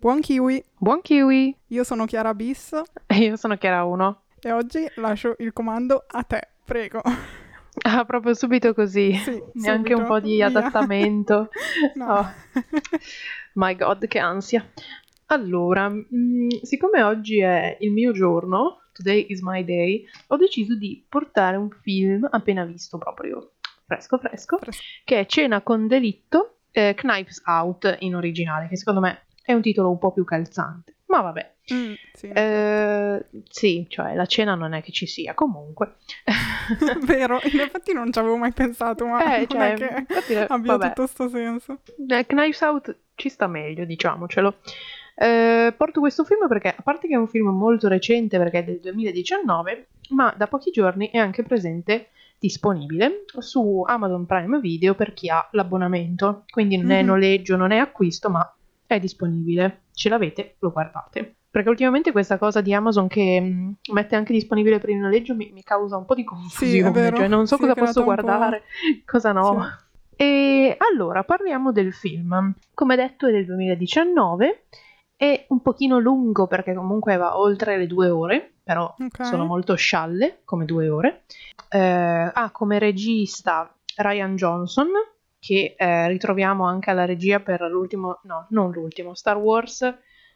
[0.00, 0.62] Buon kiwi!
[0.78, 1.56] Buon kiwi!
[1.68, 2.72] Io sono Chiara Bis
[3.06, 4.22] E io sono Chiara 1.
[4.40, 7.02] e oggi lascio il comando a te, prego.
[7.82, 9.14] Ah, proprio subito così.
[9.14, 11.48] Sì, Neanche un subito, po' di adattamento.
[11.94, 12.14] No.
[12.18, 12.26] Oh.
[13.54, 14.68] My God, che ansia.
[15.26, 21.04] Allora, mm, siccome oggi è il mio giorno, today is my day, ho deciso di
[21.08, 23.52] portare un film appena visto proprio
[23.84, 24.82] fresco fresco, Fresco.
[25.04, 29.62] che è Cena con delitto, eh, Knives Out in originale, che secondo me è un
[29.62, 30.94] titolo un po' più calzante.
[31.06, 32.28] Ma vabbè, Mm, sì.
[32.28, 35.96] Eh, sì, cioè la cena non è che ci sia, comunque.
[37.04, 40.88] Vero, in effetti non ci avevo mai pensato, ma Eh, cioè, che infatti, abbia vabbè.
[40.88, 41.80] tutto sto senso.
[42.08, 44.56] Eh, Knives Out ci sta meglio, diciamocelo.
[45.14, 48.64] Eh, porto questo film perché, a parte che è un film molto recente perché è
[48.64, 52.08] del 2019, ma da pochi giorni è anche presente
[52.38, 56.44] disponibile su Amazon Prime Video per chi ha l'abbonamento.
[56.50, 57.06] Quindi non è Mhm.
[57.08, 58.50] noleggio, non è acquisto, ma
[58.88, 59.82] è disponibile.
[59.94, 61.36] Ce l'avete, lo guardate.
[61.50, 65.50] Perché ultimamente questa cosa di Amazon che mh, mette anche disponibile per il noleggio mi,
[65.52, 66.90] mi causa un po' di confusione.
[66.90, 67.16] vero.
[67.18, 68.62] Cioè, non so Si cosa posso guardare,
[69.06, 69.64] cosa no.
[70.16, 72.54] E allora parliamo del film.
[72.74, 74.64] Come detto è del 2019,
[75.16, 79.24] è un pochino lungo perché comunque va oltre le due ore, però Ok.
[79.24, 81.22] sono molto scialle come due ore.
[81.70, 81.78] Eh,
[82.32, 84.88] ha come regista Ryan Johnson,
[85.38, 89.82] che eh, ritroviamo anche alla regia per l'ultimo, no, non l'ultimo, Star Wars,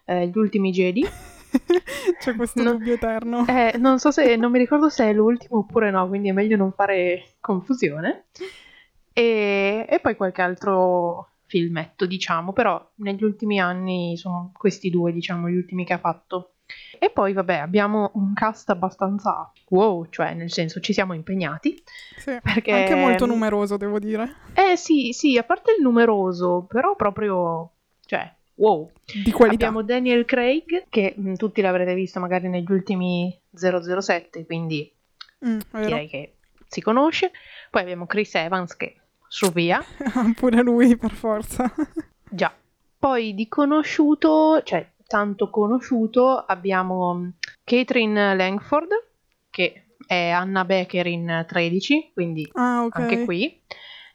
[0.05, 1.05] eh, Gli ultimi Jedi.
[2.19, 2.72] C'è questo No.
[2.72, 3.45] dubbio eterno.
[3.48, 6.56] Eh, non so se, non mi ricordo se è l'ultimo oppure no, quindi è meglio
[6.56, 8.27] non fare confusione.
[9.12, 15.48] E, e poi qualche altro filmetto, diciamo, però negli ultimi anni sono questi due, diciamo,
[15.48, 16.52] gli ultimi che ha fatto.
[16.98, 21.83] E poi, vabbè, abbiamo un cast abbastanza wow, cioè nel senso ci siamo impegnati.
[22.17, 22.73] Sì, Perché...
[22.73, 24.37] Anche molto numeroso, devo dire.
[24.55, 27.73] Eh sì, sì, a parte il numeroso, però proprio,
[28.06, 28.91] cioè, wow.
[29.25, 29.67] Di qualità.
[29.67, 34.91] Abbiamo Daniel Craig, che mh, tutti l'avrete visto magari negli ultimi 007, quindi
[35.45, 36.36] Mm, direi che
[36.69, 37.33] si conosce.
[37.69, 39.83] Poi abbiamo Chris Evans, che su via,
[40.36, 41.73] Pure lui, per forza.
[42.30, 42.55] già.
[42.96, 47.34] Poi di conosciuto, cioè tanto conosciuto, abbiamo mh,
[47.64, 48.89] Catherine Langford,
[49.50, 52.96] che è Anna Becker in 13, quindi Ah, ok.
[52.98, 53.61] anche qui.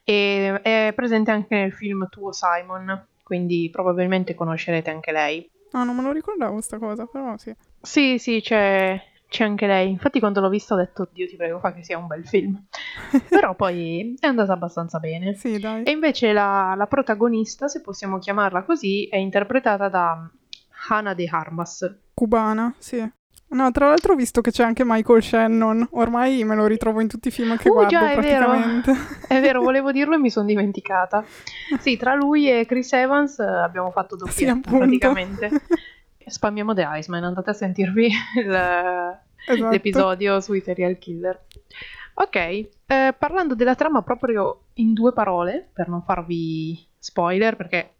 [0.03, 5.47] E è presente anche nel film Tuo Simon, quindi probabilmente conoscerete anche lei.
[5.73, 7.53] Ah, non me lo ricordavo sta cosa, però sì.
[7.79, 9.91] Sì, sì, c'è, c'è anche lei.
[9.91, 12.59] Infatti, quando l'ho visto ho detto: Dio, ti prego, fa che sia un bel film.
[13.29, 15.35] Però poi è andata abbastanza bene.
[15.35, 15.83] Sì, dai.
[15.83, 20.27] E invece la, la protagonista, se possiamo chiamarla così, è interpretata da
[20.87, 21.97] Hannah De Armas.
[22.13, 23.07] Cubana, sì.
[23.49, 25.87] No, tra l'altro ho visto che c'è anche Michael Shannon.
[25.91, 28.45] Ormai me lo ritrovo in tutti i film che Uh, guardo già, è vero.
[28.49, 28.93] praticamente.
[29.27, 31.23] È vero, volevo dirlo e mi sono dimenticata.
[31.79, 34.77] Sì, tra lui e Chris Evans eh, abbiamo fatto Sì, doppietta appunto.
[34.77, 35.51] praticamente.
[36.27, 39.19] Spammiamo The Iceman, andate a sentirvi il-
[39.49, 39.69] Esatto.
[39.69, 41.39] l'episodio sui serial killer.
[42.15, 47.96] Ok, eh, parlando della trama proprio in due parole, per non farvi spoiler, perché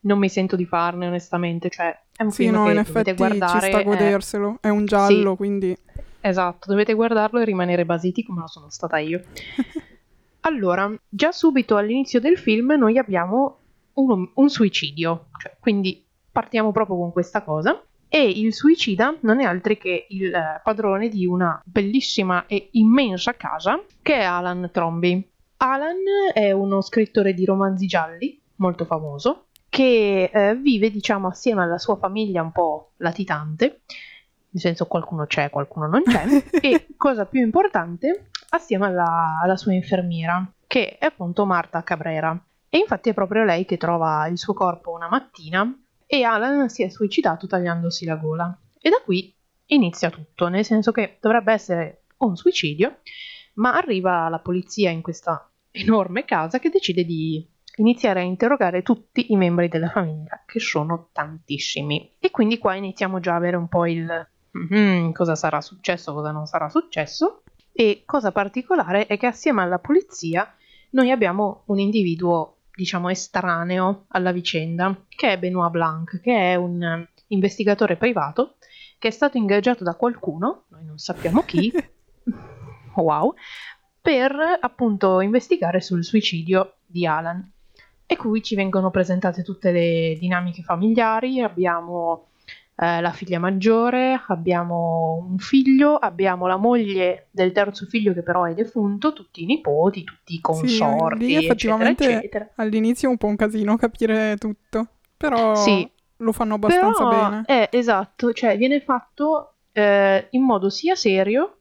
[0.00, 3.12] non mi sento di farne onestamente, cioè è un Sì, film no, che in effetti
[3.14, 3.60] guardare.
[3.60, 4.58] ci sta a eh, goderselo.
[4.60, 5.36] È un giallo, Sì.
[5.36, 5.76] quindi...
[6.20, 9.22] esatto, dovete guardarlo e rimanere basiti come lo sono stata io.
[10.40, 13.58] Allora, già subito all'inizio del film noi abbiamo
[13.94, 17.82] un, un suicidio, cioè, quindi partiamo proprio con questa cosa.
[18.08, 20.30] E il suicida non è altro che il
[20.62, 25.28] padrone di una bellissima e immensa casa che è Alan Tromby.
[25.56, 25.96] Alan
[26.32, 29.45] è uno scrittore di romanzi gialli molto famoso
[29.76, 33.82] che eh, vive, diciamo, assieme alla sua famiglia un po' latitante,
[34.48, 36.24] nel senso qualcuno c'è, qualcuno non c'è,
[36.62, 42.42] e cosa più importante, assieme alla, alla sua infermiera, che è appunto Marta Cabrera.
[42.70, 45.70] E infatti è proprio lei che trova il suo corpo una mattina
[46.06, 48.58] e Alan si è suicidato tagliandosi la gola.
[48.80, 49.30] E da qui
[49.66, 53.00] inizia tutto, nel senso che dovrebbe essere un suicidio,
[53.56, 59.32] ma arriva la polizia in questa enorme casa che decide di iniziare a interrogare tutti
[59.32, 62.14] i membri della famiglia, che sono tantissimi.
[62.18, 66.30] E quindi qua iniziamo già a avere un po' il "Mhm, cosa sarà successo, cosa
[66.30, 67.42] non sarà successo.
[67.72, 70.50] E cosa particolare è che assieme alla polizia
[70.90, 76.82] noi abbiamo un individuo, diciamo, estraneo alla vicenda, che è Benoit Blanc, che è un
[76.82, 78.56] eh, investigatore privato
[78.98, 81.70] che è stato ingaggiato da qualcuno, noi non sappiamo chi,
[82.96, 83.34] wow,
[84.00, 87.52] per appunto investigare sul suicidio di Alan.
[88.06, 92.28] E qui ci vengono presentate tutte le dinamiche familiari, abbiamo
[92.76, 98.44] eh, la figlia maggiore, abbiamo un figlio, abbiamo la moglie del terzo figlio che però
[98.44, 102.50] è defunto, tutti i nipoti, tutti i consorti, lì eccetera, effettivamente eccetera.
[102.56, 104.86] all'inizio è un po' un casino capire tutto.
[105.16, 107.44] Però Sì, lo fanno abbastanza Però, bene.
[107.46, 111.56] eh, esatto, cioè viene fatto eh, in modo sia serio,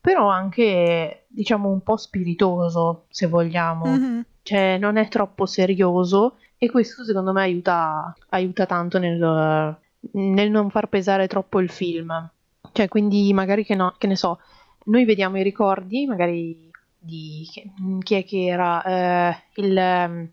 [0.00, 3.86] però anche, diciamo, un po' spiritoso, se vogliamo.
[3.86, 4.24] Mhm.
[4.46, 9.76] Cioè, non è troppo serioso e questo secondo me aiuta, aiuta tanto nel,
[10.12, 12.30] nel non far pesare troppo il film.
[12.70, 14.38] Cioè, quindi magari che, no, che ne so,
[14.84, 17.44] noi vediamo i ricordi, magari di
[18.04, 20.28] chi è che era eh, il,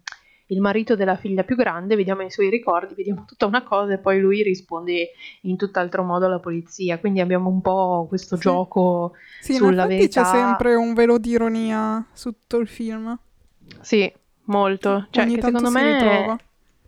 [0.46, 3.98] il marito della figlia più grande, vediamo i suoi ricordi, vediamo tutta una cosa e
[3.98, 5.10] poi lui risponde
[5.42, 7.00] in tutt'altro modo alla polizia.
[7.00, 8.44] Quindi abbiamo un po' questo Sì.
[8.44, 10.22] gioco Sì, sulla verità.
[10.22, 13.18] c'è sempre un velo di ironia su tutto il film.
[13.82, 14.12] Sì,
[14.46, 15.08] molto.
[15.10, 16.38] Cioè, Ogni che secondo me ritrova.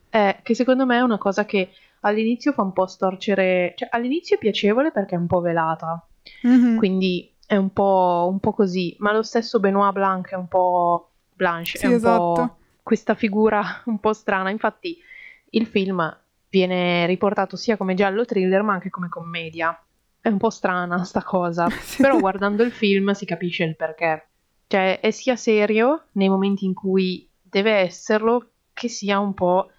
[0.09, 1.71] è, che secondo me è una cosa che
[2.01, 3.73] all'inizio fa un po' storcere.
[3.75, 6.05] Cioè, all'inizio è piacevole perché è un po' velata,
[6.43, 6.77] Mhm.
[6.77, 8.95] quindi è un po', un po' così.
[8.99, 12.33] Ma lo stesso Benoit Blanc è un po' Blanche, Sì, è un esatto.
[12.33, 14.49] po' questa figura un po' strana.
[14.49, 14.97] Infatti,
[15.51, 16.17] il film
[16.49, 19.77] viene riportato sia come giallo thriller, ma anche come commedia.
[20.21, 21.67] È un po' strana sta cosa,
[21.99, 24.29] però guardando il film si capisce il perché.
[24.67, 29.69] Cioè, è sia serio nei momenti in cui deve esserlo, che sia un po'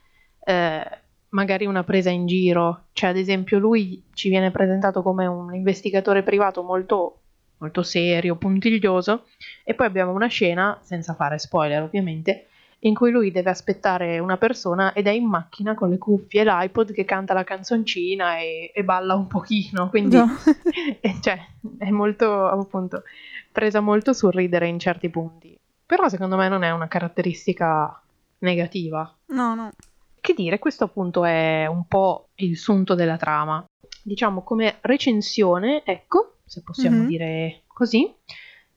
[0.44, 1.00] eh,
[1.30, 2.86] magari una presa in giro.
[2.92, 7.20] Cioè, ad esempio, lui ci viene presentato come un investigatore privato molto,
[7.58, 9.26] molto serio, puntiglioso,
[9.64, 12.48] e poi abbiamo una scena, senza fare spoiler ovviamente,
[12.80, 16.44] in cui lui deve aspettare una persona ed è in macchina con le cuffie e
[16.44, 19.88] l'iPod che canta la canzoncina e, e balla un pochino.
[19.88, 20.16] Quindi
[21.00, 21.38] e cioè,
[21.78, 23.02] è molto, appunto,
[23.50, 25.58] presa molto sul ridere in certi punti.
[25.86, 28.00] Però secondo me non è una caratteristica
[28.38, 29.12] negativa.
[29.26, 29.70] No, no.
[30.20, 33.64] Che dire, questo appunto è un po' il sunto della trama.
[34.02, 37.06] Diciamo come recensione, ecco, se possiamo Mhm.
[37.06, 38.12] dire così,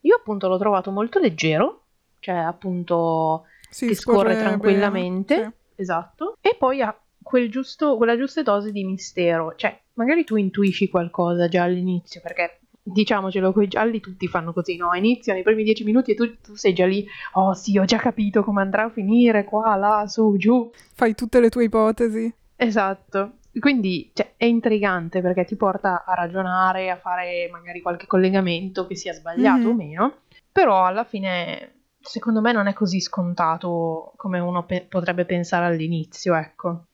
[0.02, 1.84] io appunto l'ho trovato molto leggero,
[2.20, 5.36] cioè appunto Sì, che scorre bene, tranquillamente,
[5.76, 5.82] sì.
[5.82, 10.90] esatto, e poi ha quel giusto, quella giusta dose di mistero, cioè magari tu intuisci
[10.90, 14.94] qualcosa già all'inizio, perché diciamocelo, quei gialli tutti fanno così, no?
[14.96, 17.98] Iniziano i primi dieci minuti e tu, tu sei già lì, oh sì, ho già
[17.98, 22.34] capito come andrà a finire, qua, là, su, giù, Fai tutte le tue ipotesi.
[22.56, 23.34] esatto.
[23.60, 28.96] Quindi cioè, è intrigante perché ti porta a ragionare, a fare magari qualche collegamento che
[28.96, 29.78] sia sbagliato o Mhm.
[29.78, 30.16] meno,
[30.52, 36.36] però alla fine secondo me non è così scontato come uno pe- potrebbe pensare all'inizio,
[36.36, 36.86] ecco.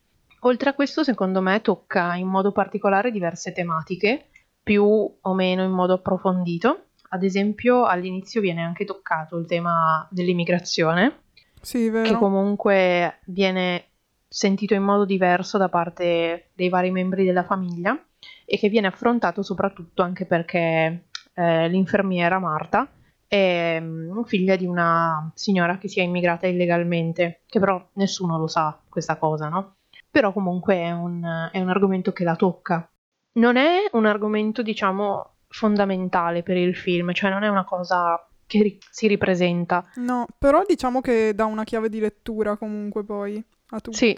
[0.42, 4.28] Oltre a questo, secondo me tocca in modo particolare diverse tematiche,
[4.62, 6.86] più o meno in modo approfondito.
[7.10, 11.22] Ad esempio, all'inizio viene anche toccato il tema dell'immigrazione,
[11.62, 13.86] Sì, che comunque viene
[14.28, 17.98] sentito in modo diverso da parte dei vari membri della famiglia
[18.44, 22.90] e che viene affrontato soprattutto anche perché eh, l'infermiera Marta
[23.36, 28.48] è mm, figlia di una signora che si è immigrata illegalmente, che però nessuno lo
[28.48, 29.76] sa questa cosa, no?
[30.10, 32.90] Però comunque è un, è un argomento che la tocca.
[33.34, 38.62] Non è un argomento, diciamo, fondamentale per il film, cioè non è una cosa che
[38.62, 39.86] ri- si ripresenta.
[39.96, 43.98] No, però diciamo che dà una chiave di lettura comunque poi a tutto.
[43.98, 44.16] Sì.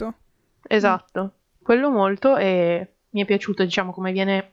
[0.70, 1.32] Esatto,
[1.64, 4.52] quello molto e mi è piaciuto, diciamo, come viene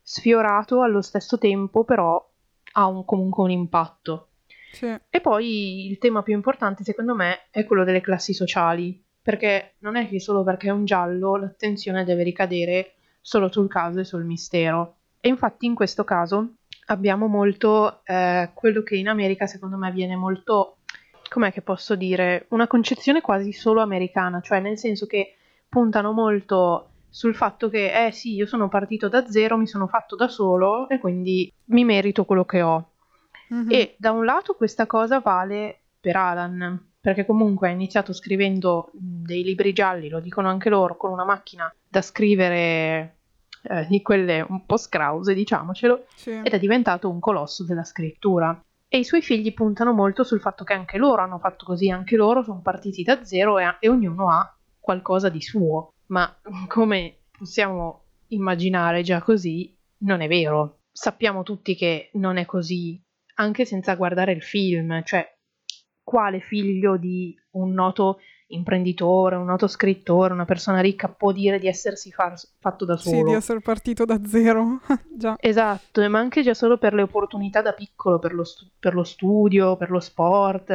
[0.00, 2.24] sfiorato allo stesso tempo, però
[2.78, 4.28] ha un- comunque un impatto.
[4.72, 4.94] Sì.
[5.08, 9.96] E poi il tema più importante, secondo me, è quello delle classi sociali, perché non
[9.96, 14.24] è che solo perché è un giallo l'attenzione deve ricadere solo sul caso e sul
[14.24, 14.96] mistero.
[15.20, 16.56] E infatti in questo caso
[16.86, 20.76] abbiamo molto eh, quello che in America secondo me viene molto,
[21.28, 25.34] com'è che posso dire, una concezione quasi solo americana, cioè nel senso che
[25.68, 30.16] puntano molto sul fatto che, eh sì, io sono partito da zero, mi sono fatto
[30.16, 32.90] da solo e quindi mi merito quello che ho.
[33.48, 33.72] Mhm.
[33.72, 39.42] E da un lato questa cosa vale per Alan, perché comunque ha iniziato scrivendo dei
[39.42, 43.16] libri gialli, lo dicono anche loro, con una macchina da scrivere
[43.62, 46.32] eh, di quelle un po' scrause, diciamocelo, Sì.
[46.32, 48.60] ed è diventato un colosso della scrittura.
[48.86, 52.14] E i suoi figli puntano molto sul fatto che anche loro hanno fatto così, anche
[52.14, 55.92] loro sono partiti da zero e, e ognuno ha qualcosa di suo.
[56.08, 56.34] Ma
[56.68, 60.80] come possiamo immaginare già così, non è vero.
[60.92, 63.00] Sappiamo tutti che non è così,
[63.34, 65.02] anche senza guardare il film.
[65.02, 65.26] Cioè,
[66.02, 71.66] quale figlio di un noto imprenditore, un noto scrittore, una persona ricca può dire di
[71.66, 73.16] essersi far- fatto da solo?
[73.18, 74.80] Sì, di essere partito da zero.
[75.16, 75.36] Già.
[75.40, 79.02] Esatto, ma anche già solo per le opportunità da piccolo, per lo, stu- per lo
[79.02, 80.68] studio, per lo sport,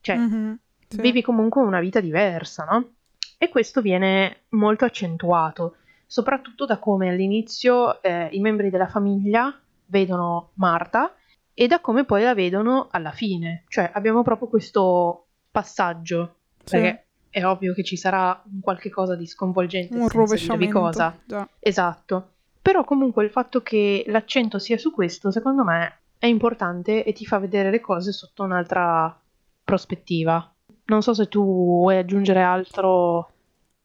[0.00, 1.00] cioè Mhm, sì.
[1.00, 2.94] vivi comunque una vita diversa, no?
[3.42, 5.74] E questo viene molto accentuato,
[6.06, 9.52] soprattutto da come all'inizio eh, i membri della famiglia
[9.86, 11.12] vedono Marta
[11.52, 16.76] e da come poi la vedono alla fine, cioè abbiamo proprio questo passaggio, Sì.
[16.76, 20.78] perché è ovvio che ci sarà un qualche cosa di sconvolgente Un rovesciamento.
[20.78, 21.18] cosa.
[21.24, 21.48] Già.
[21.58, 22.28] Esatto.
[22.62, 27.26] Però comunque il fatto che l'accento sia su questo, secondo me, è importante e ti
[27.26, 29.20] fa vedere le cose sotto un'altra
[29.64, 30.46] prospettiva.
[30.84, 33.30] Non so se tu vuoi aggiungere altro.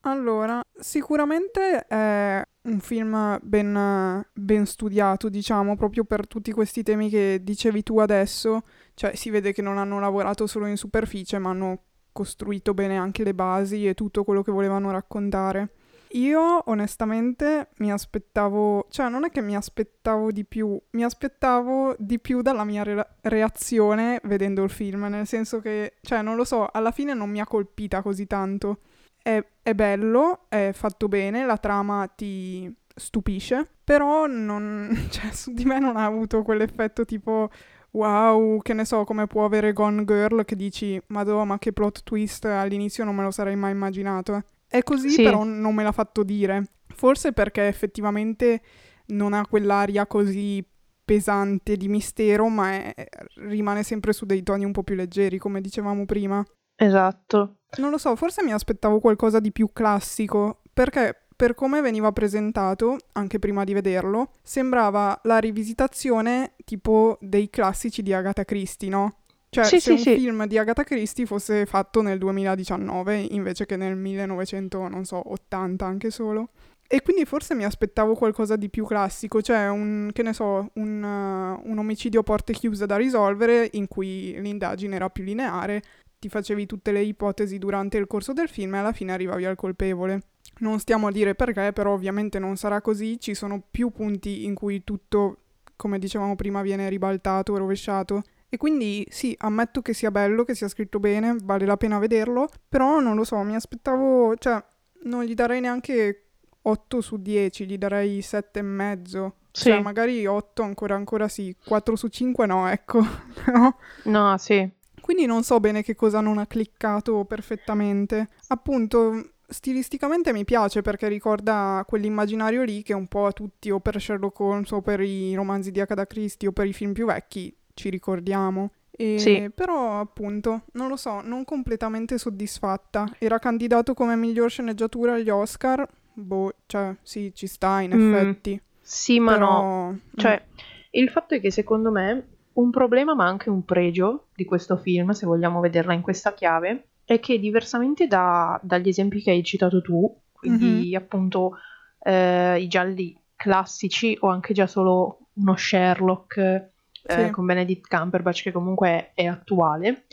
[0.07, 7.41] Allora, sicuramente è un film ben, ben studiato, diciamo, proprio per tutti questi temi che
[7.43, 8.61] dicevi tu adesso.
[8.93, 11.81] Cioè, si vede che non hanno lavorato solo in superficie, ma hanno
[12.13, 15.73] costruito bene anche le basi e tutto quello che volevano raccontare.
[16.11, 22.17] Io onestamente mi aspettavo, cioè non è che mi aspettavo di più, mi aspettavo di
[22.19, 26.69] più dalla mia re- reazione vedendo il film, nel senso che, cioè non lo so,
[26.71, 28.79] alla fine non mi ha colpita così tanto.
[29.27, 35.65] È, è bello, è fatto bene, la trama ti stupisce, però non, cioè, su di
[35.65, 37.49] me non ha avuto quell'effetto tipo
[37.91, 42.03] wow, che ne so, come può avere Gone Girl che dici, madò, ma che plot
[42.03, 44.35] twist all'inizio non me lo sarei mai immaginato.
[44.35, 45.23] eh." È così, Sì.
[45.23, 46.63] però non me l'ha fatto dire.
[46.95, 48.61] Forse perché effettivamente
[49.07, 50.65] non ha quell'aria così
[51.03, 52.93] pesante di mistero, ma è-
[53.35, 56.45] rimane sempre su dei toni un po' più leggeri, come dicevamo prima.
[56.79, 57.56] Esatto.
[57.77, 62.97] Non lo so, forse mi aspettavo qualcosa di più classico, perché per come veniva presentato,
[63.13, 69.17] anche prima di vederlo, sembrava la rivisitazione tipo dei classici di Agatha Christie, no?
[69.49, 70.15] Cioè, Sì, se sì, un sì.
[70.15, 75.85] film di Agatha Christie fosse fatto nel 2019 invece che nel 1900, non so, 80
[75.85, 76.49] anche solo.
[76.89, 81.03] E quindi forse mi aspettavo qualcosa di più classico, cioè un, che ne so, un,
[81.03, 85.81] uh, un omicidio a porte chiuse da risolvere in cui l'indagine era più lineare,
[86.27, 89.55] ti facevi tutte le ipotesi durante il corso del film e alla fine arrivavi al
[89.55, 90.21] colpevole.
[90.59, 94.53] Non stiamo a dire perché, però ovviamente non sarà così, ci sono più punti in
[94.53, 95.37] cui tutto,
[95.75, 98.23] come dicevamo prima, viene ribaltato, rovesciato.
[98.49, 102.49] E quindi sì, ammetto che sia bello, che sia scritto bene, vale la pena vederlo,
[102.67, 104.63] però non lo so, mi aspettavo, cioè,
[105.03, 106.23] non gli darei neanche
[106.61, 109.35] 8 su 10, gli darei 7 e mezzo.
[109.51, 109.69] Sì.
[109.69, 113.01] Cioè, magari 8 ancora ancora sì, 4 su 5 no, ecco.
[114.05, 114.69] No, sì.
[115.07, 118.27] Quindi non so bene che cosa non ha cliccato perfettamente.
[118.49, 124.01] Appunto, stilisticamente mi piace perché ricorda quell'immaginario lì che un po' a tutti, o per
[124.01, 127.55] Sherlock Holmes, o per i romanzi di Agatha Christie, o per i film più vecchi,
[127.73, 128.71] ci ricordiamo.
[128.91, 129.49] E Sì.
[129.55, 133.05] Però, appunto, non lo so, non completamente soddisfatta.
[133.17, 135.87] Era candidato come miglior sceneggiatura agli Oscar.
[136.11, 138.61] Boh, cioè, sì, ci sta in Mm, effetti.
[138.81, 139.37] Sì, ma no.
[139.37, 139.89] però...
[139.91, 140.45] mm, Cioè,
[140.91, 145.11] il fatto è che secondo me un problema ma anche un pregio di questo film,
[145.11, 149.81] se vogliamo vederla in questa chiave, è che diversamente da- dagli esempi che hai citato
[149.81, 151.57] tu, quindi appunto
[151.99, 156.71] eh, i gialli classici o anche già solo uno Sherlock eh,
[157.07, 157.29] Sì.
[157.29, 160.05] con Benedict Cumberbatch che comunque è attuale,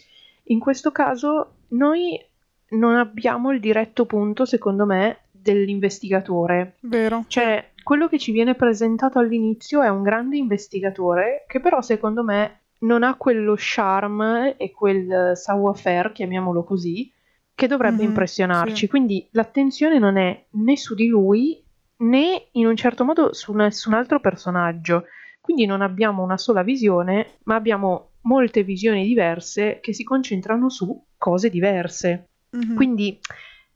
[0.45, 2.23] in questo caso noi
[2.71, 6.77] non abbiamo il diretto punto, secondo me, dell'investigatore.
[6.81, 7.25] Vero.
[7.29, 12.63] Cioè, quello che ci viene presentato all'inizio è un grande investigatore che però secondo me
[12.81, 17.11] non ha quello charme e quel savoir-faire, chiamiamolo così,
[17.55, 18.75] che dovrebbe Mhm, impressionarci.
[18.77, 18.89] sì.
[18.89, 21.63] Quindi l'attenzione non è né su di lui
[21.99, 25.05] né in un certo modo su nessun altro personaggio.
[25.41, 31.01] Quindi non abbiamo una sola visione, ma abbiamo molte visioni diverse che si concentrano su
[31.17, 32.31] cose diverse.
[32.51, 32.75] Mhm.
[32.75, 33.19] Quindi,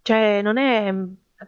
[0.03, 0.93] cioè, non è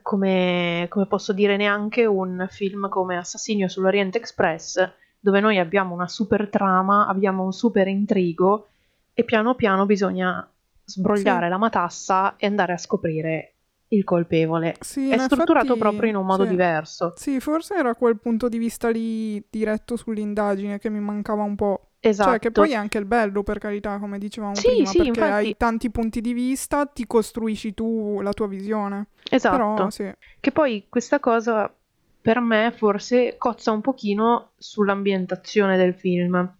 [0.02, 6.08] come, come posso dire neanche un film come Assassinio sull'Orient Express, dove noi abbiamo una
[6.08, 8.68] super trama, abbiamo un super intrigo
[9.12, 10.48] e piano piano bisogna
[10.84, 11.50] sbrogliare Sì.
[11.50, 13.54] la matassa e andare a scoprire
[13.88, 14.76] il colpevole.
[14.80, 16.50] Sì, È strutturato effetti, proprio in un modo sì.
[16.50, 17.12] diverso.
[17.16, 21.89] Sì, forse era quel punto di vista lì diretto sull'indagine che mi mancava un po'.
[22.00, 22.30] Esatto.
[22.30, 25.08] Cioè, che poi è anche il bello, per carità, come dicevamo Sì, prima, sì, perché
[25.20, 29.08] infatti- hai tanti punti di vista, ti costruisci tu la tua visione.
[29.30, 29.56] Esatto.
[29.56, 30.10] Però, sì.
[30.40, 31.72] Che poi questa cosa
[32.22, 36.54] per me forse cozza un pochino sull'ambientazione del film,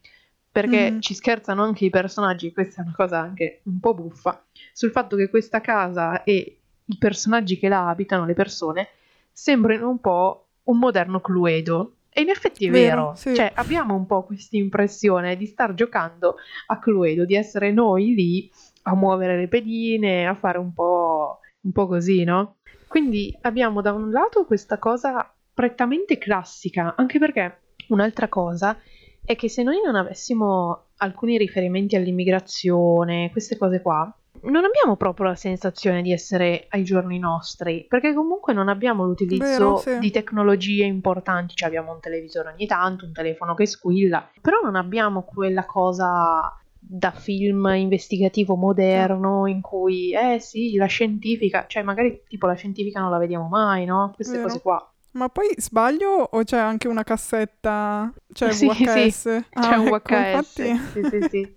[0.52, 1.00] perché Mhm.
[1.00, 5.16] ci scherzano anche i personaggi, questa è una cosa anche un po' buffa, sul fatto
[5.16, 8.88] che questa casa e i personaggi che la abitano, le persone,
[9.32, 11.94] sembrino un po' un moderno Cluedo.
[12.12, 13.34] E in effetti è Vero, vero, sì.
[13.34, 16.36] cioè abbiamo un po' questa impressione di star giocando
[16.66, 18.50] a Cluedo, di essere noi lì
[18.82, 22.56] a muovere le pedine, a fare un po', un po' così, no?
[22.88, 28.76] Quindi abbiamo da un lato questa cosa prettamente classica, anche perché un'altra cosa
[29.24, 35.26] è che se noi non avessimo alcuni riferimenti all'immigrazione, queste cose qua, non abbiamo proprio
[35.26, 39.98] la sensazione di essere ai giorni nostri, perché comunque non abbiamo l'utilizzo Vero, sì.
[39.98, 44.76] di tecnologie importanti, cioè abbiamo un televisore ogni tanto, un telefono che squilla, però non
[44.76, 52.22] abbiamo quella cosa da film investigativo moderno in cui, eh sì, la scientifica, cioè magari
[52.26, 54.12] tipo la scientifica non la vediamo mai, no?
[54.14, 54.48] Queste Vero.
[54.48, 54.92] cose qua.
[55.12, 58.12] Ma poi sbaglio o c'è anche una cassetta?
[58.32, 59.10] C'è Sì, VHS?
[59.10, 60.58] sì, Ah, c'è un ecco, VHS.
[60.58, 60.78] infatti.
[60.92, 61.56] Sì, sì, sì.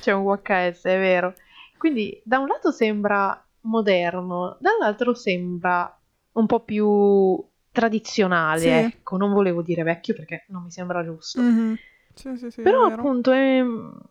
[0.00, 1.34] C'è un VHS, è vero.
[1.80, 5.98] Quindi da un lato sembra moderno, dall'altro sembra
[6.32, 8.68] un po' più tradizionale, Sì.
[8.68, 11.40] ecco, non volevo dire vecchio perché non mi sembra giusto.
[11.40, 11.78] Mhm.
[12.14, 13.62] Sì, sì, sì, Però è appunto è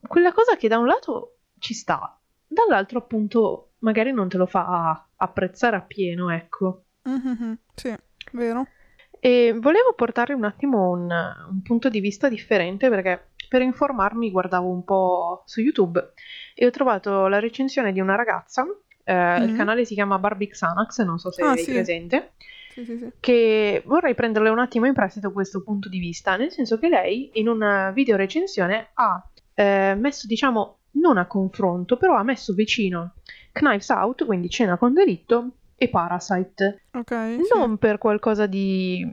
[0.08, 5.08] quella cosa che da un lato ci sta, dall'altro appunto magari non te lo fa
[5.16, 6.86] apprezzare appieno, ecco.
[7.06, 7.94] Mhm, Sì,
[8.32, 8.66] vero.
[9.20, 14.70] E volevo portare un attimo un, un punto di vista differente perché per informarmi guardavo
[14.70, 16.14] un po' su YouTube
[16.54, 18.66] e ho trovato la recensione di una ragazza,
[19.04, 19.56] eh, il Mhm.
[19.58, 21.72] canale si chiama Barbie Xanax, non so se Ah, hai sì.
[21.72, 22.34] presente,
[22.74, 23.10] sì, sì.
[23.20, 27.32] che vorrei prenderle un attimo in prestito questo punto di vista, nel senso che lei
[27.34, 29.22] in una video recensione ha
[29.56, 33.16] eh, messo, diciamo, non a confronto, però ha messo vicino
[33.52, 36.84] Knives Out, quindi Cena con delitto, e Parasite.
[36.92, 37.58] Ok, sì.
[37.58, 39.04] Non per qualcosa di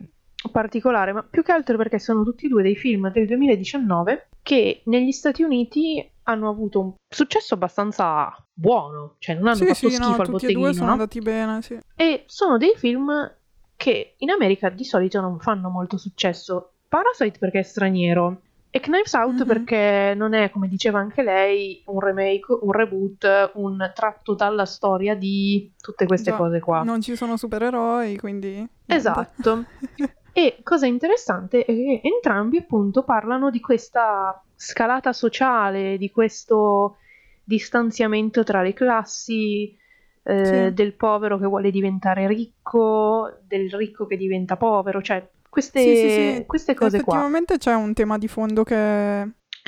[0.52, 4.82] particolare, ma più che altro perché sono tutti e due dei film del 2019 che
[4.84, 9.90] negli Stati Uniti hanno avuto un successo abbastanza buono, cioè non hanno Sì, fatto sì,
[9.90, 10.92] schifo no, al tutti e due sono no?
[10.92, 11.78] andati bene, sì.
[11.94, 13.32] E sono dei film
[13.76, 16.72] che in America di solito non fanno molto successo.
[16.88, 18.42] Parasite perché è straniero
[18.76, 19.46] e Knives Out Mhm.
[19.46, 25.14] perché non è, come diceva anche lei, un remake, un reboot, un tratto dalla storia
[25.14, 26.82] di tutte queste Già, cose qua.
[26.82, 28.66] Non ci sono supereroi, quindi...
[28.86, 29.64] Esatto.
[30.36, 36.98] E cosa interessante è che entrambi appunto parlano di questa scalata sociale, di questo
[37.42, 39.74] distanziamento tra le classi,
[40.22, 40.74] eh, Sì.
[40.74, 45.26] del povero che vuole diventare ricco, del ricco che diventa povero, cioè
[45.56, 46.44] queste, Sì, sì, sì.
[46.46, 47.14] queste cose qua.
[47.14, 48.74] Effettivamente c'è un tema di fondo che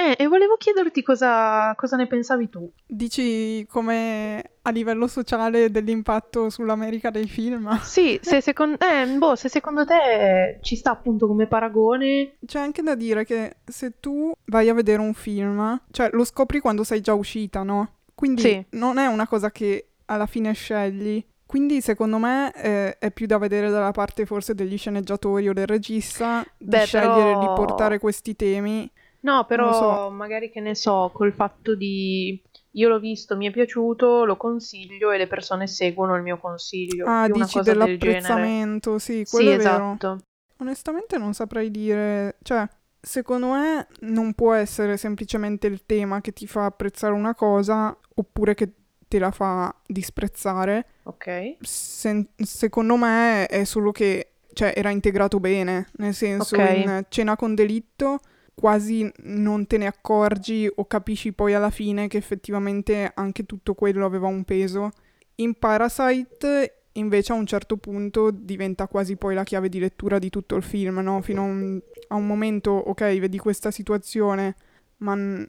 [0.00, 2.70] Eh, e volevo chiederti cosa, cosa ne pensavi tu.
[2.86, 7.74] dici come a livello sociale dell'impatto sull'America dei film.
[7.80, 12.36] Sì, se secondo, eh, boh, se secondo te ci sta appunto come paragone.
[12.44, 16.60] C'è anche da dire che se tu vai a vedere un film, cioè lo scopri
[16.60, 17.94] quando sei già uscita, no?
[18.14, 18.64] Quindi Sì.
[18.72, 21.24] non è una cosa che alla fine scegli.
[21.48, 25.66] Quindi secondo me eh, è più da vedere dalla parte forse degli sceneggiatori o del
[25.66, 28.90] regista di Beh, scegliere però- di portare questi temi.
[29.20, 30.10] No, però so.
[30.10, 32.38] magari che ne so, col fatto di
[32.72, 37.06] io l'ho visto, mi è piaciuto, lo consiglio e le persone seguono il mio consiglio.
[37.08, 39.92] Ah, più dici cosa del dell'apprezzamento, sì, Sì, quello è vero.
[39.92, 40.18] esatto.
[40.58, 42.68] Onestamente non saprei dire, cioè,
[43.00, 48.54] secondo me non può essere semplicemente il tema che ti fa apprezzare una cosa oppure
[48.54, 48.70] che
[49.08, 50.86] te la fa disprezzare.
[51.04, 51.56] Ok.
[51.60, 56.68] Se- secondo me è solo che, cioè, era integrato bene, nel senso Ok.
[56.74, 58.20] in Cena con delitto
[58.54, 64.04] quasi non te ne accorgi o capisci poi alla fine che effettivamente anche tutto quello
[64.04, 64.90] aveva un peso.
[65.36, 70.28] In Parasite invece a un certo punto diventa quasi poi la chiave di lettura di
[70.30, 71.22] tutto il film, no?
[71.22, 74.56] Fino a un, a un momento, ok, vedi questa situazione,
[74.98, 75.46] ma n-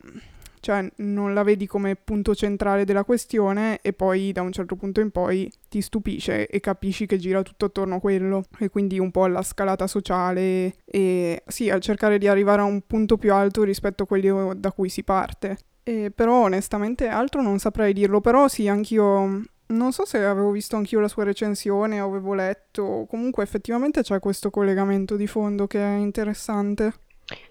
[0.59, 5.01] cioè, non la vedi come punto centrale della questione e poi da un certo punto
[5.01, 9.11] in poi ti stupisce e capisci che gira tutto attorno a quello e quindi un
[9.11, 13.63] po' alla scalata sociale e sì, a cercare di arrivare a un punto più alto
[13.63, 15.57] rispetto a quello da cui si parte.
[15.83, 20.75] E però onestamente altro non saprei dirlo, però sì, anch'io non so se avevo visto
[20.75, 25.79] anch'io la sua recensione o avevo letto, comunque effettivamente c'è questo collegamento di fondo che
[25.79, 26.93] è interessante.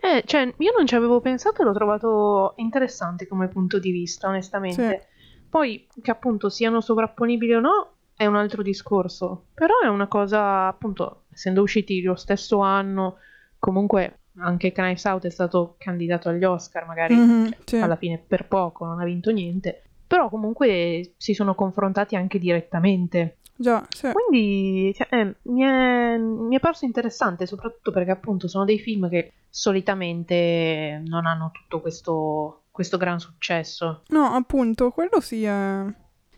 [0.00, 4.28] Eh, cioè, io non ci avevo pensato e l'ho trovato interessante come punto di vista,
[4.28, 5.06] onestamente.
[5.48, 9.46] Poi, che appunto siano sovrapponibili o no, è un altro discorso.
[9.54, 13.16] Però è una cosa, appunto, essendo usciti lo stesso anno,
[13.58, 17.76] comunque anche Knives Out è stato candidato agli Oscar, magari Mhm, sì.
[17.76, 19.82] alla fine per poco, non ha vinto niente.
[20.06, 23.38] Però comunque si sono confrontati anche direttamente.
[23.60, 24.08] Già, sì.
[24.12, 29.08] Quindi cioè, eh, mi, è, mi è parso interessante, soprattutto perché appunto sono dei film
[29.08, 34.02] che solitamente non hanno tutto questo, questo gran successo.
[34.08, 35.84] No, appunto, quello sì è...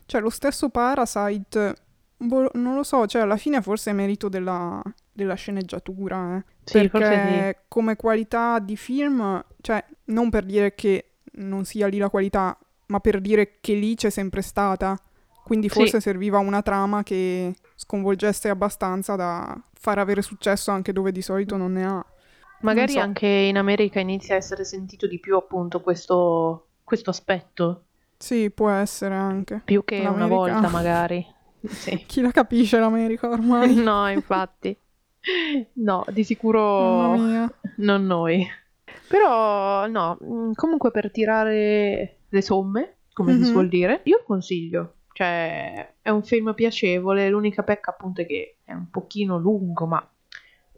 [0.07, 1.75] Cioè, lo stesso Parasite,
[2.17, 4.81] boh, non lo so, cioè alla fine forse è merito della,
[5.11, 6.43] della sceneggiatura, eh.
[6.63, 11.99] Sì, Perché forse come qualità di film, cioè, non per dire che non sia lì
[11.99, 12.57] la qualità,
[12.87, 14.97] ma per dire che lì c'è sempre stata.
[15.43, 15.73] Quindi Sì.
[15.75, 21.57] forse serviva una trama che sconvolgesse abbastanza da far avere successo anche dove di solito
[21.57, 22.05] non ne ha.
[22.07, 22.65] sì.
[22.65, 22.99] Magari so.
[22.99, 27.83] anche in America inizia a essere sentito di più appunto questo, questo aspetto,
[28.17, 29.61] Sì, può essere anche.
[29.65, 30.35] più che una L'America.
[30.35, 31.25] volta magari.
[31.67, 32.05] Sì.
[32.07, 33.73] Chi la capisce l'America ormai?
[33.81, 34.75] No, infatti.
[35.73, 37.15] No, di sicuro
[37.77, 38.47] non noi.
[39.07, 43.43] Però no, mm, comunque per tirare le somme, come Mhm.
[43.43, 44.01] si suol dire.
[44.05, 49.37] Io consiglio, cioè è un film piacevole, l'unica pecca appunto è che è un pochino
[49.37, 50.05] lungo, ma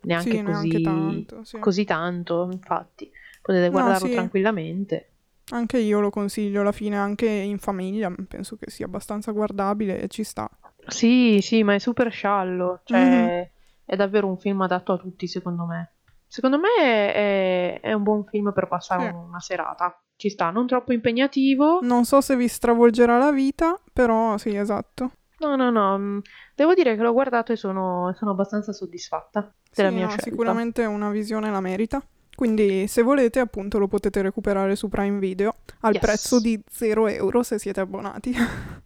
[0.02, 1.58] neanche Sì, così neanche tanto, sì.
[1.60, 3.12] così tanto, infatti.
[3.42, 4.14] Potete No, guardarlo sì.
[4.14, 5.08] tranquillamente.
[5.52, 10.08] Anche io lo consiglio alla fine, anche in famiglia, penso che sia abbastanza guardabile e
[10.10, 10.50] ci sta.
[10.88, 13.50] Sì, sì, ma è super sciallo, cioè Mhm.
[13.86, 15.93] è davvero un film adatto a tutti, secondo me.
[16.34, 19.14] Secondo me è, è un buon film per passare Sì.
[19.16, 20.02] una serata.
[20.16, 21.78] Ci sta, non troppo impegnativo.
[21.84, 25.12] Non so se vi stravolgerà la vita, però sì, esatto.
[25.38, 25.96] No, no, no.
[26.00, 26.18] mm,
[26.56, 30.30] Devo dire che l'ho guardato e sono, sono abbastanza soddisfatta della Sì, mia no, scelta.
[30.32, 32.04] sicuramente una visione la merita.
[32.34, 36.02] Quindi se volete appunto lo potete recuperare su Prime Video al Yes.
[36.02, 38.34] prezzo di 0 euro se siete abbonati.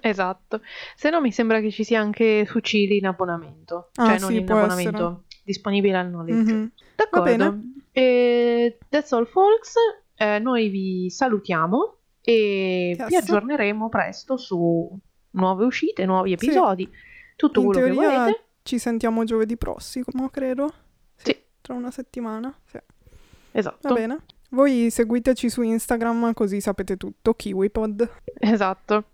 [0.00, 0.60] Esatto.
[0.94, 3.90] Se no, mi sembra che ci sia anche su Cili in abbonamento.
[3.96, 6.54] Ah, Cioè, non sì, in abbonamento, disponibile al noleggio.
[6.54, 6.72] Mhm.
[6.94, 7.58] D'accordo.
[7.92, 9.74] E that's all, folks.
[10.14, 13.22] Eh, noi vi salutiamo e vi Yes.
[13.22, 14.88] aggiorneremo presto su
[15.30, 16.46] nuove uscite, nuovi Sì.
[16.46, 16.88] episodi,
[17.36, 18.44] tutto In quello che volete.
[18.62, 20.72] ci sentiamo giovedì prossimo, credo.
[21.16, 22.52] Sì, Tra una settimana.
[22.64, 22.78] Sì.
[23.52, 23.88] esatto.
[23.88, 24.18] Va bene.
[24.50, 27.32] Voi seguiteci su Instagram così sapete tutto.
[27.34, 28.10] KiwiPod.
[28.38, 29.04] Esatto.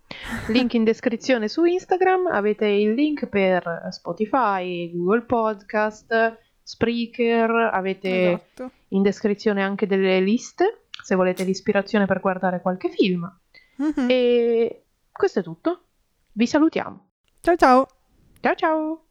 [0.49, 6.39] Link in descrizione su Instagram, avete il link per Spotify, Google Podcast,
[6.69, 8.71] Spreaker, avete Esatto.
[8.89, 13.23] in descrizione anche delle liste se volete l'ispirazione per guardare qualche film.
[13.77, 14.07] Mhm.
[14.11, 15.85] E questo è tutto.
[16.33, 17.09] Vi salutiamo.
[17.41, 17.87] Ciao ciao.
[18.43, 19.08] Ciao ciao!